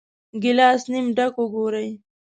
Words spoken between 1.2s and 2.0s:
وګورئ.